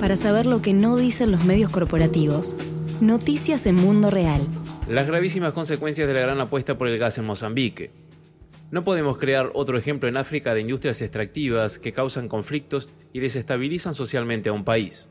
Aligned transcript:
Para 0.00 0.16
saber 0.16 0.46
lo 0.46 0.62
que 0.62 0.72
no 0.72 0.96
dicen 0.96 1.30
los 1.32 1.44
medios 1.44 1.70
corporativos, 1.70 2.56
noticias 3.00 3.66
en 3.66 3.74
Mundo 3.74 4.10
Real. 4.10 4.40
Las 4.88 5.06
gravísimas 5.06 5.52
consecuencias 5.52 6.08
de 6.08 6.14
la 6.14 6.20
gran 6.20 6.40
apuesta 6.40 6.78
por 6.78 6.88
el 6.88 6.98
gas 6.98 7.18
en 7.18 7.26
Mozambique. 7.26 7.90
No 8.70 8.84
podemos 8.84 9.18
crear 9.18 9.50
otro 9.54 9.78
ejemplo 9.78 10.08
en 10.08 10.16
África 10.16 10.54
de 10.54 10.60
industrias 10.60 11.00
extractivas 11.02 11.78
que 11.78 11.92
causan 11.92 12.28
conflictos 12.28 12.88
y 13.12 13.20
desestabilizan 13.20 13.94
socialmente 13.94 14.50
a 14.50 14.52
un 14.52 14.64
país. 14.64 15.08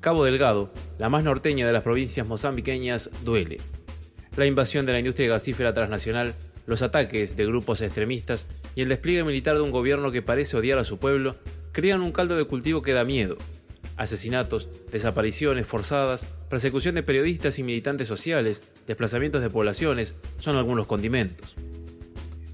Cabo 0.00 0.24
Delgado, 0.24 0.72
la 0.98 1.08
más 1.08 1.24
norteña 1.24 1.66
de 1.66 1.72
las 1.72 1.82
provincias 1.82 2.26
mozambiqueñas, 2.26 3.10
duele. 3.22 3.58
La 4.36 4.46
invasión 4.46 4.86
de 4.86 4.92
la 4.92 4.98
industria 4.98 5.28
gasífera 5.28 5.74
transnacional, 5.74 6.34
los 6.70 6.82
ataques 6.82 7.34
de 7.34 7.46
grupos 7.46 7.80
extremistas 7.80 8.46
y 8.76 8.82
el 8.82 8.88
despliegue 8.88 9.24
militar 9.24 9.56
de 9.56 9.60
un 9.60 9.72
gobierno 9.72 10.12
que 10.12 10.22
parece 10.22 10.56
odiar 10.56 10.78
a 10.78 10.84
su 10.84 10.98
pueblo 10.98 11.34
crean 11.72 12.00
un 12.00 12.12
caldo 12.12 12.36
de 12.36 12.44
cultivo 12.44 12.80
que 12.80 12.92
da 12.92 13.04
miedo. 13.04 13.36
Asesinatos, 13.96 14.68
desapariciones 14.92 15.66
forzadas, 15.66 16.26
persecución 16.48 16.94
de 16.94 17.02
periodistas 17.02 17.58
y 17.58 17.64
militantes 17.64 18.06
sociales, 18.06 18.62
desplazamientos 18.86 19.42
de 19.42 19.50
poblaciones 19.50 20.14
son 20.38 20.54
algunos 20.54 20.86
condimentos. 20.86 21.56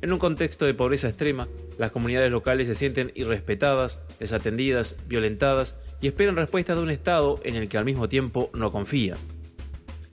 En 0.01 0.15
un 0.15 0.19
contexto 0.19 0.65
de 0.65 0.73
pobreza 0.73 1.09
extrema, 1.09 1.47
las 1.77 1.91
comunidades 1.91 2.31
locales 2.31 2.69
se 2.69 2.75
sienten 2.75 3.13
irrespetadas, 3.15 4.01
desatendidas, 4.19 4.97
violentadas 5.07 5.77
y 6.01 6.07
esperan 6.07 6.37
respuestas 6.37 6.79
de 6.79 6.83
un 6.83 6.91
Estado 6.91 7.39
en 7.45 7.55
el 7.55 7.69
que 7.69 7.77
al 7.77 7.85
mismo 7.85 8.09
tiempo 8.09 8.49
no 8.55 8.71
confían. 8.71 9.19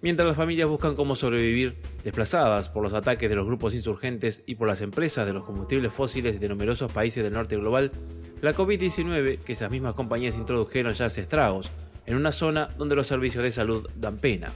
Mientras 0.01 0.27
las 0.27 0.35
familias 0.35 0.67
buscan 0.67 0.97
cómo 0.97 1.15
sobrevivir, 1.15 1.77
desplazadas 2.03 2.69
por 2.69 2.83
los 2.83 2.93
ataques 2.93 3.29
de 3.29 3.35
los 3.35 3.45
grupos 3.45 3.75
insurgentes 3.75 4.43
y 4.45 4.55
por 4.55 4.67
las 4.67 4.81
empresas 4.81 5.25
de 5.25 5.33
los 5.33 5.45
combustibles 5.45 5.93
fósiles 5.93 6.39
de 6.39 6.49
numerosos 6.49 6.91
países 6.91 7.23
del 7.23 7.33
norte 7.33 7.55
global, 7.55 7.91
la 8.41 8.53
COVID-19, 8.53 9.39
que 9.39 9.53
esas 9.53 9.71
mismas 9.71 9.93
compañías 9.93 10.35
introdujeron 10.35 10.93
ya 10.93 11.05
hace 11.05 11.21
estragos, 11.21 11.71
en 12.05 12.15
una 12.15 12.31
zona 12.31 12.69
donde 12.77 12.95
los 12.95 13.07
servicios 13.07 13.43
de 13.43 13.51
salud 13.51 13.87
dan 13.95 14.17
pena. 14.17 14.51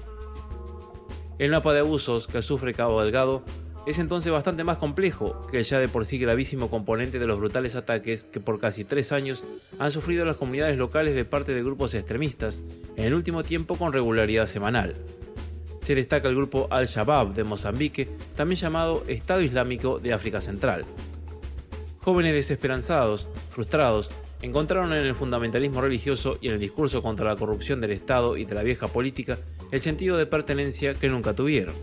El 1.39 1.51
mapa 1.51 1.73
de 1.73 1.79
abusos 1.79 2.27
que 2.27 2.41
sufre 2.41 2.73
Cabo 2.73 3.01
Delgado 3.01 3.43
es 3.85 3.99
entonces 3.99 4.33
bastante 4.33 4.65
más 4.65 4.79
complejo 4.79 5.47
que 5.49 5.59
el 5.59 5.63
ya 5.63 5.79
de 5.79 5.87
por 5.87 6.05
sí 6.05 6.17
gravísimo 6.17 6.69
componente 6.69 7.19
de 7.19 7.27
los 7.27 7.39
brutales 7.39 7.75
ataques 7.75 8.25
que 8.25 8.41
por 8.41 8.59
casi 8.59 8.83
tres 8.83 9.13
años 9.13 9.45
han 9.79 9.93
sufrido 9.93 10.25
las 10.25 10.35
comunidades 10.35 10.77
locales 10.77 11.15
de 11.15 11.23
parte 11.23 11.53
de 11.53 11.63
grupos 11.63 11.93
extremistas, 11.93 12.59
en 12.97 13.05
el 13.05 13.13
último 13.13 13.43
tiempo 13.43 13.77
con 13.77 13.93
regularidad 13.93 14.47
semanal. 14.47 14.95
Se 15.87 15.95
destaca 15.95 16.27
el 16.27 16.35
grupo 16.35 16.67
Al-Shabaab 16.69 17.33
de 17.33 17.45
Mozambique, 17.45 18.09
también 18.35 18.59
llamado 18.59 19.05
Estado 19.07 19.39
Islámico 19.39 19.99
de 19.99 20.11
África 20.11 20.41
Central. 20.41 20.83
Jóvenes 22.01 22.33
desesperanzados, 22.33 23.29
frustrados, 23.51 24.11
encontraron 24.41 24.91
en 24.91 25.07
el 25.07 25.15
fundamentalismo 25.15 25.79
religioso 25.79 26.39
y 26.41 26.49
en 26.49 26.55
el 26.55 26.59
discurso 26.59 27.01
contra 27.01 27.27
la 27.27 27.37
corrupción 27.37 27.79
del 27.79 27.91
Estado 27.91 28.35
y 28.35 28.43
de 28.43 28.53
la 28.53 28.63
vieja 28.63 28.89
política 28.89 29.39
el 29.71 29.79
sentido 29.79 30.17
de 30.17 30.25
pertenencia 30.25 30.93
que 30.93 31.07
nunca 31.07 31.33
tuvieron 31.33 31.73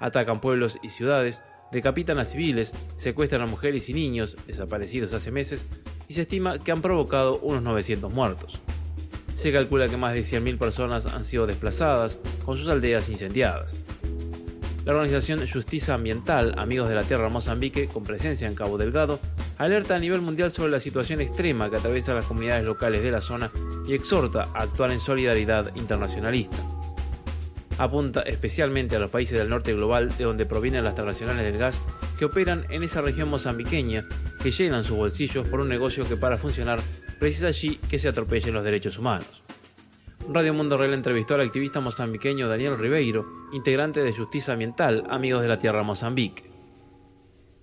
atacan 0.00 0.40
pueblos 0.40 0.78
y 0.82 0.88
ciudades, 0.88 1.42
decapitan 1.70 2.18
a 2.18 2.24
civiles, 2.24 2.72
secuestran 2.96 3.42
a 3.42 3.46
mujeres 3.46 3.90
y 3.90 3.92
niños 3.92 4.38
desaparecidos 4.46 5.12
hace 5.12 5.30
meses 5.30 5.66
y 6.08 6.14
se 6.14 6.22
estima 6.22 6.58
que 6.58 6.72
han 6.72 6.80
provocado 6.80 7.38
unos 7.40 7.62
900 7.62 8.10
muertos. 8.10 8.62
Se 9.36 9.52
calcula 9.52 9.88
que 9.88 9.96
más 9.96 10.14
de 10.14 10.20
100.000 10.20 10.58
personas 10.58 11.06
han 11.06 11.22
sido 11.22 11.46
desplazadas, 11.46 12.18
con 12.44 12.56
sus 12.56 12.68
aldeas 12.68 13.08
incendiadas. 13.08 13.76
La 14.84 14.92
organización 14.92 15.46
Justicia 15.46 15.94
Ambiental, 15.94 16.54
Amigos 16.58 16.88
de 16.88 16.94
la 16.94 17.02
Tierra 17.04 17.28
Mozambique, 17.28 17.86
con 17.86 18.02
presencia 18.02 18.48
en 18.48 18.54
Cabo 18.54 18.78
Delgado, 18.78 19.20
alerta 19.58 19.94
a 19.94 19.98
nivel 19.98 20.22
mundial 20.22 20.50
sobre 20.50 20.72
la 20.72 20.80
situación 20.80 21.20
extrema 21.20 21.68
que 21.70 21.76
atraviesa 21.76 22.14
las 22.14 22.24
comunidades 22.24 22.64
locales 22.64 23.02
de 23.02 23.10
la 23.10 23.20
zona 23.20 23.52
y 23.86 23.94
exhorta 23.94 24.48
a 24.54 24.62
actuar 24.62 24.90
en 24.90 25.00
solidaridad 25.00 25.70
internacionalista 25.76 26.56
apunta 27.78 28.22
especialmente 28.22 28.96
a 28.96 28.98
los 28.98 29.10
países 29.10 29.38
del 29.38 29.48
norte 29.48 29.74
global 29.74 30.16
de 30.16 30.24
donde 30.24 30.46
provienen 30.46 30.84
las 30.84 30.94
transnacionales 30.94 31.44
del 31.44 31.58
gas 31.58 31.80
que 32.18 32.24
operan 32.24 32.64
en 32.70 32.82
esa 32.82 33.02
región 33.02 33.28
mozambiqueña, 33.28 34.04
que 34.42 34.50
llenan 34.50 34.84
sus 34.84 34.96
bolsillos 34.96 35.46
por 35.48 35.60
un 35.60 35.68
negocio 35.68 36.08
que 36.08 36.16
para 36.16 36.38
funcionar 36.38 36.80
Precisa 37.18 37.48
allí 37.48 37.76
que 37.88 37.98
se 37.98 38.08
atropellen 38.08 38.54
los 38.54 38.64
derechos 38.64 38.98
humanos. 38.98 39.42
Radio 40.28 40.54
Mundo 40.54 40.76
Real 40.76 40.92
entrevistó 40.94 41.34
al 41.34 41.42
activista 41.42 41.80
mozambiqueño 41.80 42.48
Daniel 42.48 42.78
Ribeiro, 42.78 43.26
integrante 43.52 44.02
de 44.02 44.12
Justicia 44.12 44.54
Ambiental, 44.54 45.04
Amigos 45.08 45.42
de 45.42 45.48
la 45.48 45.58
Tierra 45.58 45.82
Mozambique. 45.82 46.50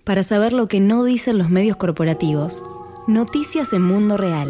Para 0.04 0.22
saber 0.22 0.52
lo 0.52 0.66
que 0.66 0.80
no 0.80 1.04
dicen 1.04 1.38
los 1.38 1.50
medios 1.50 1.76
corporativos, 1.76 2.64
noticias 3.06 3.72
en 3.72 3.82
Mundo 3.82 4.16
Real. 4.16 4.48